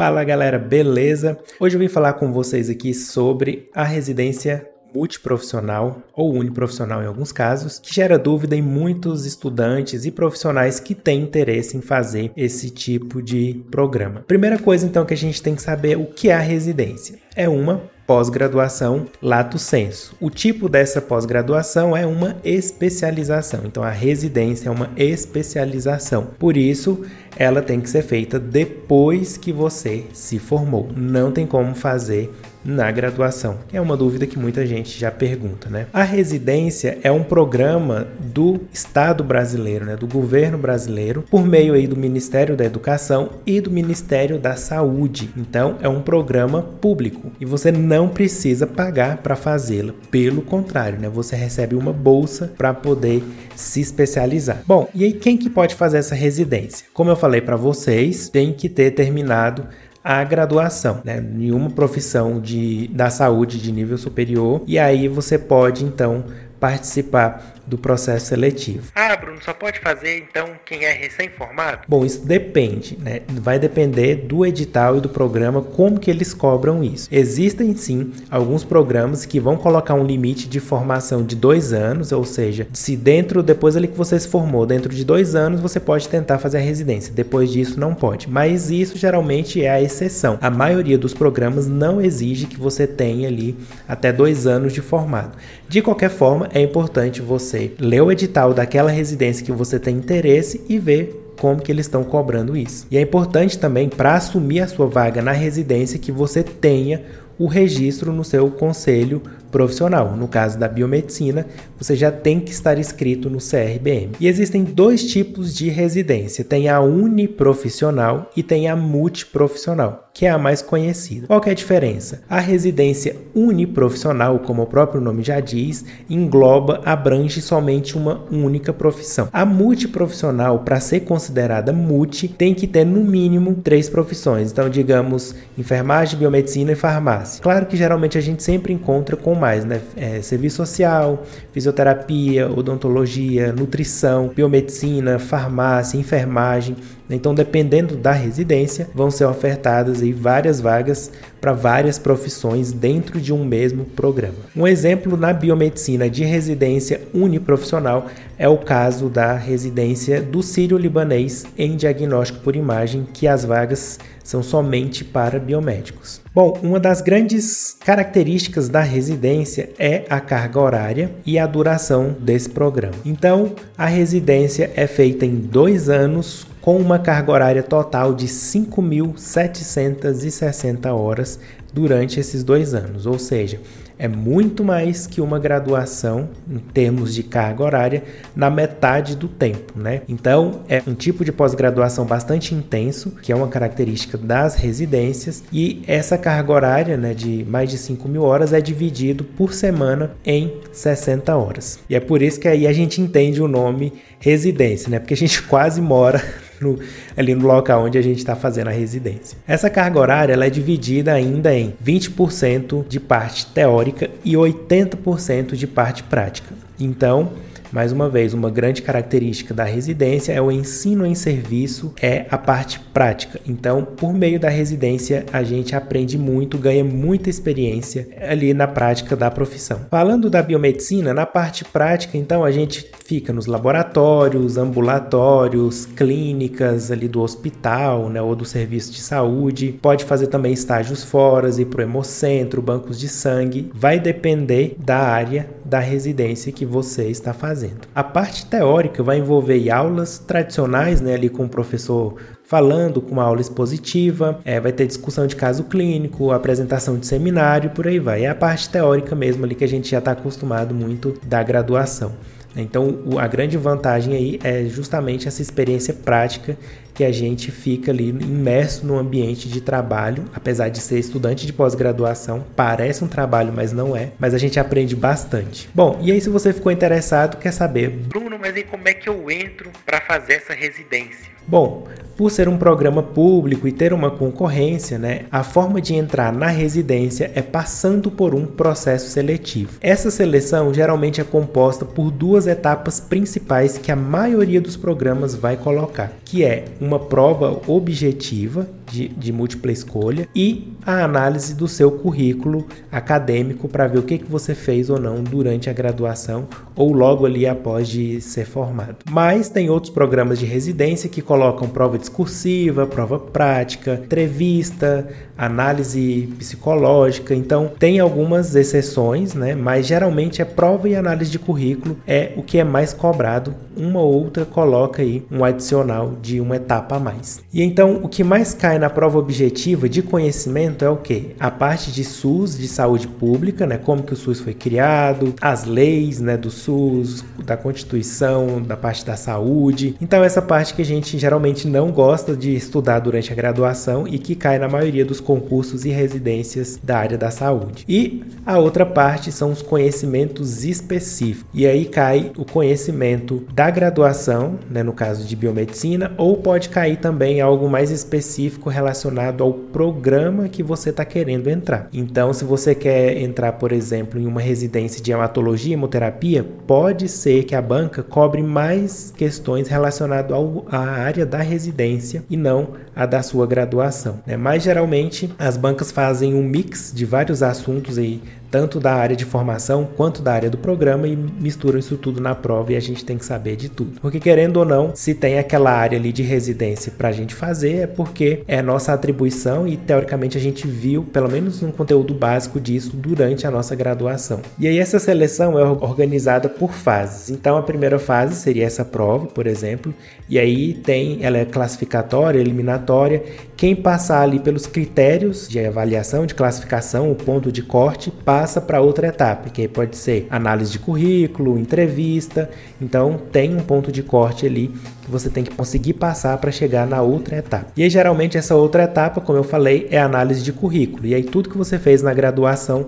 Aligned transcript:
Fala 0.00 0.22
galera, 0.22 0.60
beleza? 0.60 1.36
Hoje 1.58 1.74
eu 1.74 1.80
vim 1.80 1.88
falar 1.88 2.12
com 2.12 2.32
vocês 2.32 2.70
aqui 2.70 2.94
sobre 2.94 3.68
a 3.74 3.82
residência 3.82 4.64
multiprofissional 4.94 6.00
ou 6.14 6.34
uniprofissional 6.34 7.02
em 7.02 7.06
alguns 7.06 7.32
casos, 7.32 7.80
que 7.80 7.92
gera 7.92 8.16
dúvida 8.16 8.54
em 8.54 8.62
muitos 8.62 9.26
estudantes 9.26 10.04
e 10.04 10.12
profissionais 10.12 10.78
que 10.78 10.94
têm 10.94 11.22
interesse 11.22 11.76
em 11.76 11.80
fazer 11.80 12.30
esse 12.36 12.70
tipo 12.70 13.20
de 13.20 13.60
programa. 13.72 14.22
Primeira 14.24 14.56
coisa 14.56 14.86
então 14.86 15.04
que 15.04 15.14
a 15.14 15.16
gente 15.16 15.42
tem 15.42 15.56
que 15.56 15.62
saber 15.62 15.98
o 15.98 16.06
que 16.06 16.30
é 16.30 16.34
a 16.34 16.38
residência. 16.38 17.18
É 17.34 17.48
uma 17.48 17.82
pós-graduação 18.08 19.04
lato 19.20 19.58
sensu. 19.58 20.16
O 20.18 20.30
tipo 20.30 20.66
dessa 20.66 20.98
pós-graduação 20.98 21.94
é 21.94 22.06
uma 22.06 22.36
especialização. 22.42 23.60
Então 23.66 23.82
a 23.82 23.90
residência 23.90 24.68
é 24.68 24.72
uma 24.72 24.90
especialização. 24.96 26.28
Por 26.38 26.56
isso, 26.56 27.04
ela 27.38 27.62
tem 27.62 27.80
que 27.80 27.88
ser 27.88 28.02
feita 28.02 28.38
depois 28.38 29.36
que 29.36 29.52
você 29.52 30.04
se 30.12 30.38
formou. 30.38 30.88
Não 30.94 31.30
tem 31.30 31.46
como 31.46 31.74
fazer 31.74 32.30
na 32.64 32.90
graduação. 32.90 33.58
É 33.72 33.80
uma 33.80 33.96
dúvida 33.96 34.26
que 34.26 34.38
muita 34.38 34.66
gente 34.66 34.98
já 34.98 35.10
pergunta, 35.10 35.70
né? 35.70 35.86
A 35.92 36.02
residência 36.02 36.98
é 37.02 37.10
um 37.10 37.22
programa 37.22 38.08
do 38.18 38.60
Estado 38.72 39.22
brasileiro, 39.22 39.86
né, 39.86 39.96
do 39.96 40.06
governo 40.06 40.58
brasileiro, 40.58 41.24
por 41.30 41.46
meio 41.46 41.72
aí 41.72 41.86
do 41.86 41.96
Ministério 41.96 42.56
da 42.56 42.64
Educação 42.64 43.30
e 43.46 43.60
do 43.60 43.70
Ministério 43.70 44.38
da 44.38 44.56
Saúde. 44.56 45.30
Então, 45.36 45.76
é 45.80 45.88
um 45.88 46.02
programa 46.02 46.60
público 46.62 47.30
e 47.40 47.44
você 47.44 47.70
não 47.70 48.08
precisa 48.08 48.66
pagar 48.66 49.18
para 49.18 49.36
fazê-la. 49.36 49.94
Pelo 50.10 50.42
contrário, 50.42 50.98
né, 50.98 51.08
você 51.08 51.36
recebe 51.36 51.74
uma 51.74 51.92
bolsa 51.92 52.52
para 52.58 52.74
poder 52.74 53.22
se 53.58 53.80
especializar. 53.80 54.62
Bom, 54.66 54.88
e 54.94 55.04
aí 55.04 55.12
quem 55.12 55.36
que 55.36 55.50
pode 55.50 55.74
fazer 55.74 55.98
essa 55.98 56.14
residência? 56.14 56.86
Como 56.94 57.10
eu 57.10 57.16
falei 57.16 57.40
para 57.40 57.56
vocês, 57.56 58.28
tem 58.28 58.52
que 58.52 58.68
ter 58.68 58.92
terminado 58.92 59.66
a 60.02 60.22
graduação, 60.22 61.02
né? 61.04 61.20
Nenhuma 61.20 61.68
profissão 61.68 62.40
de, 62.40 62.86
da 62.88 63.10
saúde 63.10 63.60
de 63.60 63.72
nível 63.72 63.98
superior. 63.98 64.62
E 64.64 64.78
aí 64.78 65.08
você 65.08 65.36
pode 65.36 65.84
então 65.84 66.24
participar 66.60 67.57
do 67.68 67.76
processo 67.76 68.26
seletivo. 68.26 68.90
Ah, 68.94 69.14
Bruno, 69.16 69.38
só 69.42 69.52
pode 69.52 69.78
fazer 69.80 70.18
então 70.18 70.48
quem 70.64 70.84
é 70.84 70.92
recém-formado? 70.92 71.82
Bom, 71.86 72.04
isso 72.04 72.24
depende, 72.24 72.98
né? 73.00 73.20
Vai 73.28 73.58
depender 73.58 74.16
do 74.16 74.44
edital 74.44 74.96
e 74.96 75.00
do 75.00 75.08
programa 75.08 75.62
como 75.62 76.00
que 76.00 76.10
eles 76.10 76.32
cobram 76.32 76.82
isso. 76.82 77.08
Existem 77.12 77.76
sim 77.76 78.12
alguns 78.30 78.64
programas 78.64 79.26
que 79.26 79.38
vão 79.38 79.56
colocar 79.56 79.94
um 79.94 80.04
limite 80.04 80.48
de 80.48 80.60
formação 80.60 81.22
de 81.22 81.36
dois 81.36 81.72
anos, 81.72 82.12
ou 82.12 82.24
seja, 82.24 82.66
se 82.72 82.96
dentro 82.96 83.42
depois 83.42 83.76
ali 83.76 83.88
que 83.88 83.96
você 83.96 84.18
se 84.18 84.28
formou, 84.28 84.64
dentro 84.64 84.94
de 84.94 85.04
dois 85.04 85.34
anos 85.34 85.60
você 85.60 85.78
pode 85.78 86.08
tentar 86.08 86.38
fazer 86.38 86.58
a 86.58 86.62
residência. 86.62 87.12
Depois 87.12 87.50
disso 87.50 87.78
não 87.78 87.94
pode. 87.94 88.28
Mas 88.28 88.70
isso 88.70 88.96
geralmente 88.96 89.62
é 89.62 89.70
a 89.70 89.82
exceção. 89.82 90.38
A 90.40 90.50
maioria 90.50 90.96
dos 90.96 91.12
programas 91.12 91.66
não 91.66 92.00
exige 92.00 92.46
que 92.46 92.58
você 92.58 92.86
tenha 92.86 93.28
ali 93.28 93.56
até 93.86 94.12
dois 94.12 94.46
anos 94.46 94.72
de 94.72 94.80
formado. 94.80 95.36
De 95.68 95.82
qualquer 95.82 96.10
forma, 96.10 96.48
é 96.54 96.60
importante 96.62 97.20
você 97.20 97.57
você 97.58 97.72
ler 97.78 98.02
o 98.02 98.12
edital 98.12 98.54
daquela 98.54 98.90
residência 98.90 99.44
que 99.44 99.50
você 99.50 99.78
tem 99.78 99.96
interesse 99.96 100.64
e 100.68 100.78
ver 100.78 101.34
como 101.40 101.60
que 101.60 101.70
eles 101.70 101.86
estão 101.86 102.04
cobrando 102.04 102.56
isso. 102.56 102.86
E 102.90 102.96
é 102.96 103.00
importante 103.00 103.58
também 103.58 103.88
para 103.88 104.14
assumir 104.14 104.60
a 104.60 104.68
sua 104.68 104.86
vaga 104.86 105.20
na 105.20 105.32
residência 105.32 105.98
que 105.98 106.12
você 106.12 106.42
tenha 106.42 107.02
o 107.38 107.46
registro 107.46 108.12
no 108.12 108.24
seu 108.24 108.50
conselho 108.50 109.22
profissional. 109.50 110.16
No 110.16 110.28
caso 110.28 110.58
da 110.58 110.68
biomedicina, 110.68 111.46
você 111.78 111.94
já 111.94 112.10
tem 112.10 112.40
que 112.40 112.50
estar 112.50 112.78
inscrito 112.78 113.30
no 113.30 113.38
CRBM. 113.38 114.12
E 114.20 114.26
existem 114.26 114.64
dois 114.64 115.04
tipos 115.04 115.54
de 115.54 115.68
residência: 115.68 116.44
tem 116.44 116.68
a 116.68 116.80
uniprofissional 116.80 118.30
e 118.36 118.42
tem 118.42 118.68
a 118.68 118.76
multiprofissional, 118.76 120.10
que 120.12 120.26
é 120.26 120.30
a 120.30 120.38
mais 120.38 120.62
conhecida. 120.62 121.26
Qual 121.26 121.42
é 121.46 121.50
a 121.50 121.54
diferença? 121.54 122.22
A 122.28 122.40
residência 122.40 123.16
uniprofissional, 123.34 124.38
como 124.40 124.62
o 124.62 124.66
próprio 124.66 125.00
nome 125.00 125.22
já 125.22 125.40
diz, 125.40 125.84
engloba, 126.08 126.80
abrange 126.84 127.40
somente 127.40 127.96
uma 127.96 128.24
única 128.30 128.72
profissão. 128.72 129.28
A 129.32 129.44
multiprofissional, 129.44 130.60
para 130.60 130.80
ser 130.80 131.00
considerada 131.00 131.72
multi, 131.72 132.28
tem 132.28 132.54
que 132.54 132.66
ter 132.66 132.84
no 132.84 133.04
mínimo 133.04 133.54
três 133.62 133.88
profissões. 133.88 134.50
Então, 134.50 134.68
digamos, 134.68 135.34
enfermagem, 135.56 136.18
biomedicina 136.18 136.72
e 136.72 136.76
farmácia. 136.76 137.42
Claro 137.42 137.66
que 137.66 137.76
geralmente 137.76 138.18
a 138.18 138.20
gente 138.20 138.42
sempre 138.42 138.72
encontra 138.72 139.16
com 139.16 139.34
mais, 139.38 139.64
né? 139.64 139.80
É, 139.96 140.20
serviço 140.20 140.56
social, 140.56 141.24
fisioterapia, 141.52 142.50
odontologia, 142.50 143.52
nutrição, 143.52 144.28
biomedicina, 144.28 145.18
farmácia, 145.18 145.98
enfermagem. 145.98 146.76
Então, 147.10 147.34
dependendo 147.34 147.96
da 147.96 148.12
residência, 148.12 148.88
vão 148.94 149.10
ser 149.10 149.24
ofertadas 149.24 150.02
aí 150.02 150.12
várias 150.12 150.60
vagas 150.60 151.10
para 151.40 151.52
várias 151.52 151.98
profissões 151.98 152.72
dentro 152.72 153.20
de 153.20 153.32
um 153.32 153.44
mesmo 153.44 153.84
programa. 153.84 154.36
Um 154.54 154.66
exemplo 154.66 155.16
na 155.16 155.32
biomedicina 155.32 156.10
de 156.10 156.24
residência 156.24 157.00
uniprofissional 157.14 158.06
é 158.38 158.48
o 158.48 158.58
caso 158.58 159.08
da 159.08 159.34
residência 159.34 160.20
do 160.20 160.42
Sírio-Libanês 160.42 161.46
em 161.56 161.76
diagnóstico 161.76 162.40
por 162.40 162.54
imagem, 162.54 163.06
que 163.12 163.26
as 163.26 163.44
vagas 163.44 163.98
são 164.22 164.42
somente 164.42 165.04
para 165.04 165.38
biomédicos. 165.38 166.20
Bom, 166.34 166.58
uma 166.62 166.78
das 166.78 167.00
grandes 167.00 167.76
características 167.84 168.68
da 168.68 168.80
residência 168.80 169.70
é 169.78 170.04
a 170.10 170.20
carga 170.20 170.60
horária 170.60 171.10
e 171.24 171.38
a 171.38 171.46
duração 171.46 172.14
desse 172.20 172.50
programa. 172.50 172.94
Então, 173.04 173.54
a 173.76 173.86
residência 173.86 174.70
é 174.76 174.86
feita 174.86 175.24
em 175.24 175.34
dois 175.34 175.88
anos 175.88 176.46
com 176.68 176.76
uma 176.76 176.98
carga 176.98 177.32
horária 177.32 177.62
total 177.62 178.12
de 178.12 178.26
5.760 178.26 180.94
horas 180.94 181.40
durante 181.72 182.20
esses 182.20 182.44
dois 182.44 182.74
anos, 182.74 183.06
ou 183.06 183.18
seja, 183.18 183.58
é 183.98 184.06
muito 184.06 184.62
mais 184.62 185.06
que 185.06 185.22
uma 185.22 185.38
graduação 185.38 186.28
em 186.46 186.58
termos 186.58 187.14
de 187.14 187.22
carga 187.22 187.64
horária 187.64 188.04
na 188.36 188.50
metade 188.50 189.16
do 189.16 189.28
tempo, 189.28 189.78
né? 189.78 190.02
Então 190.06 190.60
é 190.68 190.82
um 190.86 190.92
tipo 190.92 191.24
de 191.24 191.32
pós-graduação 191.32 192.04
bastante 192.04 192.54
intenso, 192.54 193.12
que 193.22 193.32
é 193.32 193.34
uma 193.34 193.48
característica 193.48 194.18
das 194.18 194.54
residências, 194.54 195.42
e 195.50 195.82
essa 195.86 196.18
carga 196.18 196.52
horária, 196.52 196.98
né, 196.98 197.14
de 197.14 197.46
mais 197.48 197.70
de 197.70 197.78
5 197.78 198.06
mil 198.06 198.24
horas 198.24 198.52
é 198.52 198.60
dividido 198.60 199.24
por 199.24 199.54
semana 199.54 200.10
em 200.22 200.52
60 200.70 201.34
horas. 201.34 201.78
E 201.88 201.96
é 201.96 202.00
por 202.00 202.20
isso 202.20 202.38
que 202.38 202.46
aí 202.46 202.66
a 202.66 202.74
gente 202.74 203.00
entende 203.00 203.40
o 203.40 203.48
nome 203.48 203.94
residência, 204.20 204.90
né? 204.90 204.98
Porque 204.98 205.14
a 205.14 205.16
gente 205.16 205.42
quase 205.48 205.80
mora 205.80 206.22
no, 206.60 206.78
ali 207.16 207.34
no 207.34 207.46
local 207.46 207.84
onde 207.84 207.98
a 207.98 208.02
gente 208.02 208.18
está 208.18 208.36
fazendo 208.36 208.68
a 208.68 208.72
residência. 208.72 209.38
Essa 209.46 209.70
carga 209.70 209.98
horária 209.98 210.32
ela 210.32 210.46
é 210.46 210.50
dividida 210.50 211.12
ainda 211.12 211.54
em 211.54 211.74
20% 211.84 212.86
de 212.88 213.00
parte 213.00 213.46
teórica 213.46 214.10
e 214.24 214.32
80% 214.32 215.54
de 215.54 215.66
parte 215.66 216.02
prática. 216.02 216.54
Então, 216.78 217.32
mais 217.72 217.92
uma 217.92 218.08
vez, 218.08 218.34
uma 218.34 218.50
grande 218.50 218.82
característica 218.82 219.52
da 219.52 219.64
residência 219.64 220.32
é 220.32 220.40
o 220.40 220.50
ensino 220.50 221.04
em 221.04 221.14
serviço, 221.14 221.92
é 222.00 222.26
a 222.30 222.38
parte 222.38 222.80
prática. 222.92 223.40
Então, 223.46 223.84
por 223.84 224.12
meio 224.14 224.40
da 224.40 224.48
residência, 224.48 225.26
a 225.32 225.42
gente 225.42 225.74
aprende 225.74 226.16
muito, 226.16 226.58
ganha 226.58 226.84
muita 226.84 227.28
experiência 227.28 228.08
ali 228.20 228.54
na 228.54 228.66
prática 228.66 229.14
da 229.14 229.30
profissão. 229.30 229.80
Falando 229.90 230.30
da 230.30 230.42
biomedicina, 230.42 231.12
na 231.12 231.26
parte 231.26 231.64
prática, 231.64 232.16
então, 232.16 232.44
a 232.44 232.50
gente 232.50 232.90
fica 233.04 233.32
nos 233.32 233.46
laboratórios, 233.46 234.56
ambulatórios, 234.56 235.86
clínicas 235.86 236.90
ali 236.90 237.08
do 237.08 237.20
hospital, 237.20 238.08
né, 238.08 238.20
ou 238.20 238.36
do 238.36 238.44
serviço 238.44 238.92
de 238.92 239.00
saúde. 239.00 239.78
Pode 239.80 240.04
fazer 240.04 240.26
também 240.28 240.52
estágios 240.52 241.02
fora, 241.02 241.48
ir 241.48 241.64
para 241.66 241.80
o 241.80 241.82
hemocentro, 241.82 242.60
bancos 242.60 242.98
de 242.98 243.08
sangue. 243.08 243.70
Vai 243.74 243.98
depender 243.98 244.76
da 244.78 244.98
área 244.98 245.48
da 245.64 245.78
residência 245.80 246.52
que 246.52 246.64
você 246.64 247.08
está 247.08 247.32
fazendo. 247.32 247.57
A 247.94 248.04
parte 248.04 248.46
teórica 248.46 249.02
vai 249.02 249.18
envolver 249.18 249.70
aulas 249.70 250.18
tradicionais, 250.18 251.00
né, 251.00 251.14
ali 251.14 251.28
com 251.28 251.44
o 251.44 251.48
professor 251.48 252.16
falando 252.48 253.02
com 253.02 253.12
uma 253.12 253.24
aula 253.24 253.42
expositiva, 253.42 254.40
é, 254.42 254.58
vai 254.58 254.72
ter 254.72 254.86
discussão 254.86 255.26
de 255.26 255.36
caso 255.36 255.64
clínico, 255.64 256.30
apresentação 256.30 256.96
de 256.96 257.06
seminário, 257.06 257.68
por 257.70 257.86
aí 257.86 257.98
vai. 257.98 258.24
É 258.24 258.28
a 258.30 258.34
parte 258.34 258.70
teórica 258.70 259.14
mesmo 259.14 259.44
ali 259.44 259.54
que 259.54 259.64
a 259.64 259.68
gente 259.68 259.90
já 259.90 259.98
está 259.98 260.12
acostumado 260.12 260.74
muito 260.74 261.14
da 261.26 261.42
graduação. 261.42 262.12
Então, 262.56 263.00
a 263.18 263.26
grande 263.26 263.58
vantagem 263.58 264.14
aí 264.14 264.40
é 264.42 264.64
justamente 264.64 265.28
essa 265.28 265.42
experiência 265.42 265.92
prática 265.92 266.56
que 266.98 267.04
a 267.04 267.12
gente 267.12 267.52
fica 267.52 267.92
ali 267.92 268.08
imerso 268.08 268.84
no 268.84 268.98
ambiente 268.98 269.48
de 269.48 269.60
trabalho, 269.60 270.24
apesar 270.34 270.68
de 270.68 270.80
ser 270.80 270.98
estudante 270.98 271.46
de 271.46 271.52
pós-graduação, 271.52 272.44
parece 272.56 273.04
um 273.04 273.06
trabalho, 273.06 273.52
mas 273.54 273.72
não 273.72 273.96
é, 273.96 274.10
mas 274.18 274.34
a 274.34 274.38
gente 274.38 274.58
aprende 274.58 274.96
bastante. 274.96 275.70
Bom, 275.72 276.00
e 276.02 276.10
aí 276.10 276.20
se 276.20 276.28
você 276.28 276.52
ficou 276.52 276.72
interessado, 276.72 277.38
quer 277.38 277.52
saber, 277.52 277.88
Bruno, 277.88 278.36
mas 278.36 278.56
e 278.56 278.64
como 278.64 278.88
é 278.88 278.94
que 278.94 279.08
eu 279.08 279.30
entro 279.30 279.70
para 279.86 280.00
fazer 280.00 280.32
essa 280.32 280.52
residência? 280.52 281.38
Bom, 281.46 281.86
por 282.14 282.30
ser 282.30 282.48
um 282.48 282.58
programa 282.58 283.02
público 283.02 283.68
e 283.68 283.72
ter 283.72 283.92
uma 283.92 284.10
concorrência, 284.10 284.98
né, 284.98 285.20
a 285.30 285.44
forma 285.44 285.80
de 285.80 285.94
entrar 285.94 286.32
na 286.32 286.48
residência 286.48 287.30
é 287.34 287.40
passando 287.40 288.10
por 288.10 288.34
um 288.34 288.44
processo 288.44 289.08
seletivo. 289.08 289.78
Essa 289.80 290.10
seleção 290.10 290.74
geralmente 290.74 291.20
é 291.20 291.24
composta 291.24 291.84
por 291.84 292.10
duas 292.10 292.48
etapas 292.48 292.98
principais 292.98 293.78
que 293.78 293.92
a 293.92 293.96
maioria 293.96 294.60
dos 294.60 294.76
programas 294.76 295.34
vai 295.34 295.56
colocar, 295.56 296.12
que 296.24 296.44
é 296.44 296.64
uma 296.88 296.98
prova 296.98 297.60
objetiva 297.66 298.66
de, 298.90 299.08
de 299.08 299.30
múltipla 299.30 299.70
escolha 299.70 300.26
e 300.34 300.72
a 300.88 301.04
análise 301.04 301.54
do 301.54 301.68
seu 301.68 301.90
currículo 301.90 302.66
acadêmico 302.90 303.68
para 303.68 303.86
ver 303.86 303.98
o 303.98 304.02
que, 304.02 304.16
que 304.16 304.24
você 304.24 304.54
fez 304.54 304.88
ou 304.88 304.98
não 304.98 305.22
durante 305.22 305.68
a 305.68 305.72
graduação 305.74 306.48
ou 306.74 306.94
logo 306.94 307.26
ali 307.26 307.46
após 307.46 307.86
de 307.86 308.22
ser 308.22 308.46
formado. 308.46 308.96
Mas 309.10 309.50
tem 309.50 309.68
outros 309.68 309.92
programas 309.92 310.38
de 310.38 310.46
residência 310.46 311.06
que 311.10 311.20
colocam 311.20 311.68
prova 311.68 311.98
discursiva, 311.98 312.86
prova 312.86 313.18
prática, 313.18 314.00
entrevista, 314.02 315.06
análise 315.36 316.32
psicológica. 316.38 317.34
Então 317.34 317.70
tem 317.78 318.00
algumas 318.00 318.54
exceções, 318.54 319.34
né? 319.34 319.54
Mas 319.54 319.86
geralmente 319.86 320.40
é 320.40 320.44
prova 320.44 320.88
e 320.88 320.96
análise 320.96 321.30
de 321.30 321.38
currículo 321.38 321.98
é 322.06 322.32
o 322.34 322.42
que 322.42 322.58
é 322.58 322.64
mais 322.64 322.94
cobrado. 322.94 323.54
Uma 323.76 324.00
ou 324.00 324.12
outra 324.12 324.46
coloca 324.46 325.02
aí 325.02 325.22
um 325.30 325.44
adicional 325.44 326.14
de 326.22 326.40
uma 326.40 326.56
etapa 326.56 326.96
a 326.96 327.00
mais. 327.00 327.42
E 327.52 327.62
então 327.62 328.00
o 328.02 328.08
que 328.08 328.24
mais 328.24 328.54
cai 328.54 328.78
na 328.78 328.88
prova 328.88 329.18
objetiva 329.18 329.88
de 329.88 330.00
conhecimento 330.00 330.77
é 330.84 330.90
o 330.90 330.96
que? 330.96 331.34
A 331.38 331.50
parte 331.50 331.90
de 331.90 332.04
SUS, 332.04 332.56
de 332.56 332.68
saúde 332.68 333.06
pública, 333.06 333.66
né? 333.66 333.78
Como 333.78 334.02
que 334.02 334.12
o 334.12 334.16
SUS 334.16 334.40
foi 334.40 334.54
criado, 334.54 335.34
as 335.40 335.64
leis, 335.64 336.20
né, 336.20 336.36
do 336.36 336.50
SUS, 336.50 337.24
da 337.44 337.56
Constituição, 337.56 338.60
da 338.60 338.76
parte 338.76 339.04
da 339.04 339.16
saúde. 339.16 339.96
Então 340.00 340.22
essa 340.22 340.42
parte 340.42 340.74
que 340.74 340.82
a 340.82 340.84
gente 340.84 341.18
geralmente 341.18 341.66
não 341.66 341.90
gosta 341.90 342.36
de 342.36 342.54
estudar 342.54 342.98
durante 343.00 343.32
a 343.32 343.36
graduação 343.36 344.06
e 344.06 344.18
que 344.18 344.34
cai 344.34 344.58
na 344.58 344.68
maioria 344.68 345.04
dos 345.04 345.20
concursos 345.20 345.84
e 345.84 345.90
residências 345.90 346.78
da 346.82 346.98
área 346.98 347.18
da 347.18 347.30
saúde. 347.30 347.84
E 347.88 348.22
a 348.44 348.58
outra 348.58 348.84
parte 348.84 349.32
são 349.32 349.50
os 349.52 349.62
conhecimentos 349.62 350.64
específicos. 350.64 351.48
E 351.54 351.66
aí 351.66 351.84
cai 351.84 352.32
o 352.36 352.44
conhecimento 352.44 353.44
da 353.52 353.70
graduação, 353.70 354.58
né, 354.70 354.82
no 354.82 354.92
caso 354.92 355.26
de 355.26 355.36
biomedicina, 355.36 356.12
ou 356.16 356.36
pode 356.36 356.68
cair 356.68 356.98
também 356.98 357.40
algo 357.40 357.68
mais 357.68 357.90
específico 357.90 358.70
relacionado 358.70 359.42
ao 359.42 359.52
programa 359.52 360.48
que 360.48 360.62
você 360.68 360.90
está 360.90 361.04
querendo 361.04 361.48
entrar. 361.48 361.88
Então, 361.92 362.32
se 362.32 362.44
você 362.44 362.74
quer 362.74 363.16
entrar, 363.16 363.52
por 363.52 363.72
exemplo, 363.72 364.20
em 364.20 364.26
uma 364.26 364.40
residência 364.40 365.02
de 365.02 365.10
hematologia 365.10 365.70
e 365.70 365.74
hemoterapia, 365.74 366.44
pode 366.66 367.08
ser 367.08 367.44
que 367.44 367.54
a 367.54 367.62
banca 367.62 368.02
cobre 368.02 368.42
mais 368.42 369.12
questões 369.16 369.66
relacionadas 369.66 370.36
à 370.70 370.78
área 370.78 371.24
da 371.24 371.38
residência 371.38 372.22
e 372.28 372.36
não 372.36 372.74
a 372.94 373.06
da 373.06 373.22
sua 373.22 373.46
graduação. 373.46 374.20
Né? 374.26 374.36
Mas 374.36 374.62
geralmente 374.62 375.32
as 375.38 375.56
bancas 375.56 375.90
fazem 375.90 376.34
um 376.34 376.42
mix 376.42 376.92
de 376.94 377.06
vários 377.06 377.42
assuntos 377.42 377.96
aí 377.96 378.20
tanto 378.50 378.80
da 378.80 378.94
área 378.94 379.16
de 379.16 379.24
formação 379.24 379.88
quanto 379.96 380.22
da 380.22 380.32
área 380.32 380.50
do 380.50 380.58
programa 380.58 381.06
e 381.06 381.16
misturam 381.16 381.78
isso 381.78 381.96
tudo 381.96 382.20
na 382.20 382.34
prova 382.34 382.72
e 382.72 382.76
a 382.76 382.80
gente 382.80 383.04
tem 383.04 383.18
que 383.18 383.24
saber 383.24 383.56
de 383.56 383.68
tudo. 383.68 384.00
Porque 384.00 384.20
querendo 384.20 384.58
ou 384.58 384.64
não, 384.64 384.94
se 384.94 385.14
tem 385.14 385.38
aquela 385.38 385.70
área 385.70 385.98
ali 385.98 386.12
de 386.12 386.22
residência 386.22 386.92
para 386.96 387.08
a 387.08 387.12
gente 387.12 387.34
fazer, 387.34 387.76
é 387.76 387.86
porque 387.86 388.42
é 388.46 388.62
nossa 388.62 388.92
atribuição 388.92 389.66
e 389.66 389.76
teoricamente 389.76 390.36
a 390.36 390.40
gente 390.40 390.66
viu 390.66 391.04
pelo 391.04 391.30
menos 391.30 391.62
um 391.62 391.70
conteúdo 391.70 392.14
básico 392.14 392.60
disso 392.60 392.96
durante 392.96 393.46
a 393.46 393.50
nossa 393.50 393.74
graduação. 393.74 394.40
E 394.58 394.66
aí 394.66 394.78
essa 394.78 394.98
seleção 394.98 395.58
é 395.58 395.64
organizada 395.64 396.48
por 396.48 396.72
fases. 396.72 397.30
Então 397.30 397.56
a 397.56 397.62
primeira 397.62 397.98
fase 397.98 398.34
seria 398.34 398.66
essa 398.66 398.84
prova, 398.84 399.26
por 399.26 399.46
exemplo, 399.46 399.94
e 400.28 400.38
aí 400.38 400.74
tem 400.74 401.18
ela 401.22 401.38
é 401.38 401.44
classificatória, 401.44 402.38
eliminatória. 402.38 403.22
Quem 403.58 403.74
passar 403.74 404.22
ali 404.22 404.38
pelos 404.38 404.68
critérios 404.68 405.48
de 405.48 405.58
avaliação, 405.58 406.24
de 406.24 406.32
classificação, 406.32 407.10
o 407.10 407.14
ponto 407.16 407.50
de 407.50 407.60
corte, 407.60 408.08
passa 408.08 408.60
para 408.60 408.80
outra 408.80 409.08
etapa, 409.08 409.50
que 409.50 409.66
pode 409.66 409.96
ser 409.96 410.28
análise 410.30 410.70
de 410.70 410.78
currículo, 410.78 411.58
entrevista. 411.58 412.48
Então 412.80 413.20
tem 413.32 413.56
um 413.56 413.58
ponto 413.58 413.90
de 413.90 414.00
corte 414.00 414.46
ali 414.46 414.68
que 415.02 415.10
você 415.10 415.28
tem 415.28 415.42
que 415.42 415.50
conseguir 415.50 415.94
passar 415.94 416.38
para 416.38 416.52
chegar 416.52 416.86
na 416.86 417.02
outra 417.02 417.38
etapa. 417.38 417.66
E 417.76 417.82
aí, 417.82 417.90
geralmente 417.90 418.38
essa 418.38 418.54
outra 418.54 418.84
etapa, 418.84 419.20
como 419.20 419.36
eu 419.36 419.42
falei, 419.42 419.88
é 419.90 419.98
análise 419.98 420.40
de 420.44 420.52
currículo. 420.52 421.04
E 421.04 421.12
aí 421.12 421.24
tudo 421.24 421.50
que 421.50 421.58
você 421.58 421.80
fez 421.80 422.00
na 422.00 422.14
graduação 422.14 422.86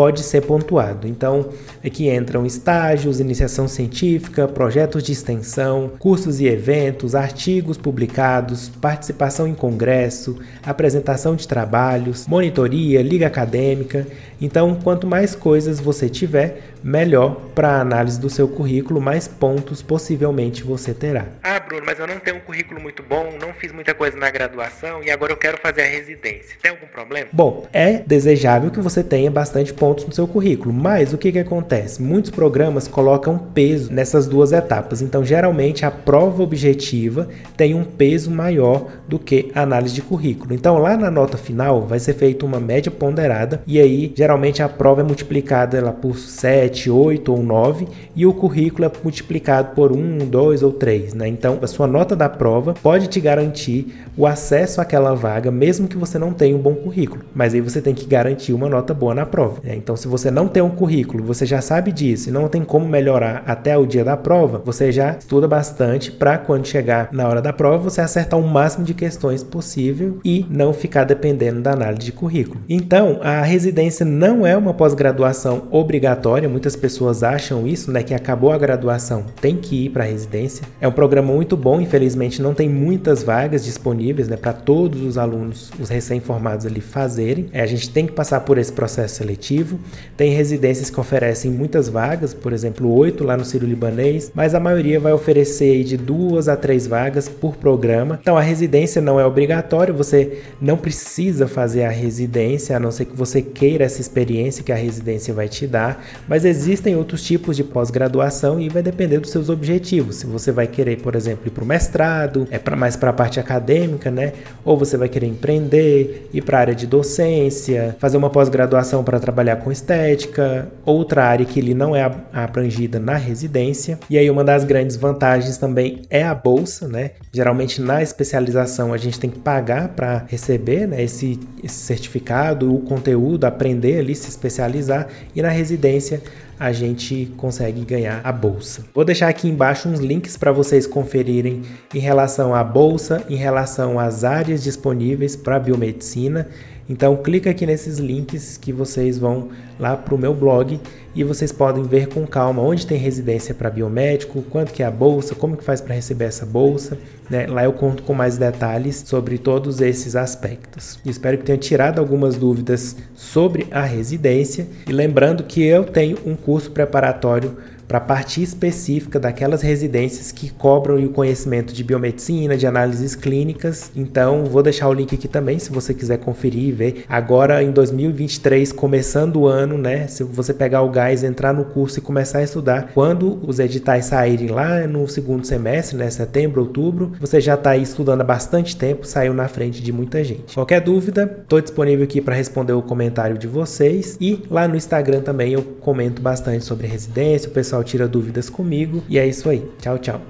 pode 0.00 0.22
ser 0.22 0.40
pontuado. 0.40 1.06
Então, 1.06 1.50
aqui 1.84 2.08
entram 2.08 2.46
estágios, 2.46 3.20
iniciação 3.20 3.68
científica, 3.68 4.48
projetos 4.48 5.02
de 5.02 5.12
extensão, 5.12 5.90
cursos 5.98 6.40
e 6.40 6.46
eventos, 6.46 7.14
artigos 7.14 7.76
publicados, 7.76 8.70
participação 8.80 9.46
em 9.46 9.52
congresso, 9.54 10.38
apresentação 10.64 11.36
de 11.36 11.46
trabalhos, 11.46 12.26
monitoria, 12.26 13.02
liga 13.02 13.26
acadêmica. 13.26 14.06
Então, 14.40 14.74
quanto 14.82 15.06
mais 15.06 15.34
coisas 15.34 15.78
você 15.78 16.08
tiver, 16.08 16.72
melhor 16.82 17.34
para 17.54 17.68
a 17.68 17.80
análise 17.80 18.20
do 18.20 18.30
seu 18.30 18.48
currículo, 18.48 19.00
mais 19.00 19.28
pontos 19.28 19.82
possivelmente 19.82 20.62
você 20.62 20.94
terá. 20.94 21.26
Ah, 21.42 21.60
Bruno, 21.60 21.84
mas 21.86 21.98
eu 21.98 22.06
não 22.06 22.18
tenho 22.18 22.36
um 22.36 22.40
currículo 22.40 22.80
muito 22.80 23.02
bom, 23.02 23.32
não 23.40 23.52
fiz 23.52 23.72
muita 23.72 23.94
coisa 23.94 24.16
na 24.16 24.30
graduação 24.30 25.02
e 25.02 25.10
agora 25.10 25.32
eu 25.32 25.36
quero 25.36 25.58
fazer 25.58 25.82
a 25.82 25.86
residência. 25.86 26.56
Tem 26.60 26.70
algum 26.70 26.86
problema? 26.86 27.28
Bom, 27.32 27.68
é 27.72 27.98
desejável 27.98 28.70
que 28.70 28.80
você 28.80 29.02
tenha 29.02 29.30
bastante 29.30 29.72
pontos 29.72 30.06
no 30.06 30.12
seu 30.12 30.26
currículo, 30.26 30.72
mas 30.72 31.12
o 31.12 31.18
que, 31.18 31.32
que 31.32 31.38
acontece? 31.38 32.02
Muitos 32.02 32.30
programas 32.30 32.88
colocam 32.88 33.38
peso 33.38 33.92
nessas 33.92 34.26
duas 34.26 34.52
etapas, 34.52 35.02
então 35.02 35.24
geralmente 35.24 35.84
a 35.84 35.90
prova 35.90 36.42
objetiva 36.42 37.28
tem 37.56 37.74
um 37.74 37.84
peso 37.84 38.30
maior 38.30 38.90
do 39.06 39.18
que 39.18 39.50
a 39.54 39.62
análise 39.62 39.94
de 39.94 40.02
currículo. 40.02 40.54
Então 40.54 40.78
lá 40.78 40.96
na 40.96 41.10
nota 41.10 41.36
final 41.36 41.86
vai 41.86 41.98
ser 41.98 42.14
feita 42.14 42.46
uma 42.46 42.60
média 42.60 42.90
ponderada 42.90 43.62
e 43.66 43.80
aí 43.80 44.12
geralmente 44.16 44.62
a 44.62 44.68
prova 44.68 45.00
é 45.00 45.04
multiplicada 45.04 45.80
lá, 45.82 45.92
por 45.92 46.16
7, 46.16 46.69
8 46.90 47.32
ou 47.32 47.42
9 47.42 47.88
e 48.14 48.26
o 48.26 48.32
currículo 48.32 48.84
é 48.84 48.92
multiplicado 49.02 49.74
por 49.74 49.92
1, 49.92 50.18
2 50.28 50.62
ou 50.62 50.72
3. 50.72 51.14
Né? 51.14 51.28
Então 51.28 51.58
a 51.62 51.66
sua 51.66 51.86
nota 51.86 52.14
da 52.14 52.28
prova 52.28 52.74
pode 52.82 53.08
te 53.08 53.20
garantir 53.20 54.04
o 54.16 54.26
acesso 54.26 54.80
àquela 54.80 55.14
vaga, 55.14 55.50
mesmo 55.50 55.88
que 55.88 55.96
você 55.96 56.18
não 56.18 56.32
tenha 56.32 56.56
um 56.56 56.60
bom 56.60 56.74
currículo. 56.74 57.22
Mas 57.34 57.54
aí 57.54 57.60
você 57.60 57.80
tem 57.80 57.94
que 57.94 58.06
garantir 58.06 58.52
uma 58.52 58.68
nota 58.68 58.92
boa 58.92 59.14
na 59.14 59.26
prova. 59.26 59.60
Né? 59.64 59.74
Então, 59.76 59.96
se 59.96 60.06
você 60.06 60.30
não 60.30 60.46
tem 60.48 60.62
um 60.62 60.70
currículo, 60.70 61.24
você 61.24 61.46
já 61.46 61.60
sabe 61.60 61.92
disso 61.92 62.28
e 62.28 62.32
não 62.32 62.48
tem 62.48 62.62
como 62.62 62.86
melhorar 62.86 63.42
até 63.46 63.76
o 63.76 63.86
dia 63.86 64.04
da 64.04 64.16
prova, 64.16 64.62
você 64.64 64.92
já 64.92 65.16
estuda 65.16 65.48
bastante 65.48 66.10
para 66.10 66.38
quando 66.38 66.66
chegar 66.66 67.08
na 67.12 67.26
hora 67.26 67.40
da 67.40 67.52
prova 67.52 67.90
você 67.90 68.00
acertar 68.00 68.38
o 68.38 68.46
máximo 68.46 68.84
de 68.84 68.94
questões 68.94 69.42
possível 69.42 70.18
e 70.24 70.46
não 70.50 70.72
ficar 70.72 71.04
dependendo 71.04 71.60
da 71.60 71.72
análise 71.72 72.06
de 72.06 72.12
currículo. 72.12 72.60
Então, 72.68 73.18
a 73.22 73.42
residência 73.42 74.04
não 74.04 74.46
é 74.46 74.56
uma 74.56 74.74
pós-graduação 74.74 75.62
obrigatória. 75.70 76.48
Muitas 76.60 76.76
pessoas 76.76 77.22
acham 77.22 77.66
isso, 77.66 77.90
né? 77.90 78.02
Que 78.02 78.12
acabou 78.12 78.52
a 78.52 78.58
graduação, 78.58 79.24
tem 79.40 79.56
que 79.56 79.86
ir 79.86 79.88
para 79.88 80.04
a 80.04 80.06
residência. 80.06 80.62
É 80.78 80.86
um 80.86 80.92
programa 80.92 81.32
muito 81.32 81.56
bom, 81.56 81.80
infelizmente 81.80 82.42
não 82.42 82.52
tem 82.52 82.68
muitas 82.68 83.22
vagas 83.22 83.64
disponíveis, 83.64 84.28
né? 84.28 84.36
Para 84.36 84.52
todos 84.52 85.00
os 85.00 85.16
alunos, 85.16 85.70
os 85.80 85.88
recém-formados 85.88 86.66
ali 86.66 86.82
fazerem. 86.82 87.48
É, 87.50 87.62
a 87.62 87.66
gente 87.66 87.88
tem 87.88 88.04
que 88.04 88.12
passar 88.12 88.40
por 88.40 88.58
esse 88.58 88.70
processo 88.70 89.14
seletivo. 89.14 89.80
Tem 90.18 90.34
residências 90.34 90.90
que 90.90 91.00
oferecem 91.00 91.50
muitas 91.50 91.88
vagas, 91.88 92.34
por 92.34 92.52
exemplo, 92.52 92.94
oito 92.94 93.24
lá 93.24 93.38
no 93.38 93.44
Ciro 93.46 93.66
Libanês, 93.66 94.30
mas 94.34 94.54
a 94.54 94.60
maioria 94.60 95.00
vai 95.00 95.14
oferecer 95.14 95.82
de 95.82 95.96
duas 95.96 96.46
a 96.46 96.58
três 96.58 96.86
vagas 96.86 97.26
por 97.26 97.56
programa. 97.56 98.18
Então 98.20 98.36
a 98.36 98.42
residência 98.42 99.00
não 99.00 99.18
é 99.18 99.24
obrigatória, 99.24 99.94
você 99.94 100.42
não 100.60 100.76
precisa 100.76 101.48
fazer 101.48 101.84
a 101.84 101.90
residência, 101.90 102.76
a 102.76 102.78
não 102.78 102.90
ser 102.90 103.06
que 103.06 103.16
você 103.16 103.40
queira 103.40 103.86
essa 103.86 104.02
experiência 104.02 104.62
que 104.62 104.72
a 104.72 104.76
residência 104.76 105.32
vai 105.32 105.48
te 105.48 105.66
dar, 105.66 106.04
mas 106.28 106.49
existem 106.50 106.96
outros 106.96 107.22
tipos 107.22 107.56
de 107.56 107.64
pós-graduação 107.64 108.60
e 108.60 108.68
vai 108.68 108.82
depender 108.82 109.18
dos 109.18 109.30
seus 109.30 109.48
objetivos. 109.48 110.16
Se 110.16 110.26
você 110.26 110.52
vai 110.52 110.66
querer, 110.66 111.00
por 111.00 111.14
exemplo, 111.14 111.46
ir 111.46 111.50
para 111.50 111.64
o 111.64 111.66
mestrado, 111.66 112.46
é 112.50 112.60
mais 112.76 112.96
para 112.96 113.10
a 113.10 113.12
parte 113.12 113.40
acadêmica, 113.40 114.10
né? 114.10 114.32
Ou 114.64 114.76
você 114.76 114.96
vai 114.96 115.08
querer 115.08 115.26
empreender, 115.26 116.28
ir 116.32 116.42
para 116.42 116.58
a 116.58 116.60
área 116.60 116.74
de 116.74 116.86
docência, 116.86 117.96
fazer 117.98 118.16
uma 118.16 118.28
pós-graduação 118.28 119.02
para 119.02 119.18
trabalhar 119.18 119.56
com 119.56 119.70
estética, 119.70 120.68
outra 120.84 121.24
área 121.24 121.46
que 121.46 121.58
ele 121.58 121.74
não 121.74 121.94
é 121.94 122.10
abrangida 122.32 122.98
na 122.98 123.16
residência. 123.16 123.98
E 124.10 124.18
aí 124.18 124.28
uma 124.30 124.44
das 124.44 124.64
grandes 124.64 124.96
vantagens 124.96 125.56
também 125.56 126.02
é 126.10 126.22
a 126.22 126.34
bolsa, 126.34 126.88
né? 126.88 127.12
Geralmente 127.32 127.80
na 127.80 128.02
especialização 128.02 128.92
a 128.92 128.96
gente 128.96 129.20
tem 129.20 129.30
que 129.30 129.38
pagar 129.38 129.88
para 129.90 130.24
receber 130.28 130.86
né, 130.86 131.02
esse, 131.02 131.38
esse 131.62 131.76
certificado, 131.76 132.74
o 132.74 132.80
conteúdo, 132.80 133.44
aprender 133.44 134.00
ali, 134.00 134.14
se 134.14 134.28
especializar. 134.28 135.08
E 135.34 135.40
na 135.40 135.48
residência 135.48 136.22
a 136.58 136.72
gente 136.72 137.32
consegue 137.36 137.84
ganhar 137.84 138.20
a 138.22 138.30
bolsa. 138.30 138.84
Vou 138.94 139.04
deixar 139.04 139.28
aqui 139.28 139.48
embaixo 139.48 139.88
uns 139.88 139.98
links 139.98 140.36
para 140.36 140.52
vocês 140.52 140.86
conferirem 140.86 141.62
em 141.94 141.98
relação 141.98 142.54
à 142.54 142.62
bolsa, 142.62 143.24
em 143.28 143.36
relação 143.36 143.98
às 143.98 144.24
áreas 144.24 144.62
disponíveis 144.62 145.36
para 145.36 145.58
biomedicina 145.58 146.48
então 146.90 147.16
clica 147.16 147.50
aqui 147.50 147.64
nesses 147.64 147.98
links 147.98 148.56
que 148.56 148.72
vocês 148.72 149.16
vão 149.16 149.50
lá 149.78 149.96
para 149.96 150.12
o 150.12 150.18
meu 150.18 150.34
blog 150.34 150.80
e 151.14 151.22
vocês 151.22 151.52
podem 151.52 151.84
ver 151.84 152.08
com 152.08 152.26
calma 152.26 152.60
onde 152.60 152.84
tem 152.84 152.98
residência 152.98 153.54
para 153.54 153.70
biomédico, 153.70 154.42
quanto 154.42 154.72
que 154.72 154.82
é 154.82 154.86
a 154.86 154.90
bolsa, 154.90 155.36
como 155.36 155.56
que 155.56 155.62
faz 155.62 155.80
para 155.80 155.94
receber 155.94 156.24
essa 156.24 156.44
bolsa. 156.44 156.98
Né? 157.30 157.46
Lá 157.46 157.62
eu 157.62 157.72
conto 157.72 158.02
com 158.02 158.12
mais 158.12 158.36
detalhes 158.36 159.04
sobre 159.06 159.38
todos 159.38 159.80
esses 159.80 160.16
aspectos. 160.16 160.98
Espero 161.06 161.38
que 161.38 161.44
tenha 161.44 161.58
tirado 161.58 162.00
algumas 162.00 162.34
dúvidas 162.34 162.96
sobre 163.14 163.68
a 163.70 163.84
residência 163.84 164.66
e 164.88 164.92
lembrando 164.92 165.44
que 165.44 165.62
eu 165.62 165.84
tenho 165.84 166.18
um 166.26 166.34
curso 166.34 166.72
preparatório 166.72 167.56
para 167.90 167.98
a 167.98 168.00
parte 168.00 168.40
específica 168.40 169.18
daquelas 169.18 169.62
residências 169.62 170.30
que 170.30 170.48
cobram 170.48 170.94
o 171.04 171.08
conhecimento 171.08 171.74
de 171.74 171.82
biomedicina, 171.82 172.56
de 172.56 172.64
análises 172.64 173.16
clínicas. 173.16 173.90
Então, 173.96 174.44
vou 174.44 174.62
deixar 174.62 174.88
o 174.88 174.92
link 174.92 175.12
aqui 175.12 175.26
também 175.26 175.58
se 175.58 175.72
você 175.72 175.92
quiser 175.92 176.18
conferir 176.18 176.68
e 176.68 176.70
ver. 176.70 177.04
Agora, 177.08 177.64
em 177.64 177.72
2023, 177.72 178.70
começando 178.70 179.40
o 179.40 179.48
ano, 179.48 179.76
né? 179.76 180.06
Se 180.06 180.22
você 180.22 180.54
pegar 180.54 180.82
o 180.82 180.88
gás, 180.88 181.24
entrar 181.24 181.52
no 181.52 181.64
curso 181.64 181.98
e 181.98 182.00
começar 182.00 182.38
a 182.38 182.44
estudar, 182.44 182.92
quando 182.94 183.40
os 183.44 183.58
editais 183.58 184.04
saírem 184.04 184.50
lá 184.50 184.86
no 184.86 185.08
segundo 185.08 185.44
semestre, 185.44 185.96
né? 185.96 186.08
Setembro, 186.10 186.60
outubro, 186.60 187.10
você 187.18 187.40
já 187.40 187.54
está 187.54 187.70
aí 187.70 187.82
estudando 187.82 188.20
há 188.20 188.24
bastante 188.24 188.76
tempo, 188.76 189.04
saiu 189.04 189.34
na 189.34 189.48
frente 189.48 189.82
de 189.82 189.92
muita 189.92 190.22
gente. 190.22 190.54
Qualquer 190.54 190.80
dúvida, 190.80 191.38
estou 191.42 191.60
disponível 191.60 192.04
aqui 192.04 192.20
para 192.20 192.36
responder 192.36 192.72
o 192.72 192.82
comentário 192.82 193.36
de 193.36 193.48
vocês 193.48 194.16
e 194.20 194.44
lá 194.48 194.68
no 194.68 194.76
Instagram 194.76 195.22
também 195.22 195.54
eu 195.54 195.62
comento 195.80 196.22
bastante 196.22 196.64
sobre 196.64 196.86
residência, 196.86 197.50
o 197.50 197.52
pessoal 197.52 197.79
pessoal 197.80 197.84
tira 197.84 198.08
dúvidas 198.08 198.48
comigo. 198.50 199.02
E 199.08 199.18
é 199.18 199.26
isso 199.26 199.48
aí. 199.48 199.68
Tchau, 199.80 199.98
tchau. 199.98 200.20